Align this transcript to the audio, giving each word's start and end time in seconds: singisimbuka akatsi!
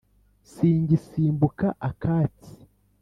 singisimbuka 0.51 1.67
akatsi! 1.89 2.55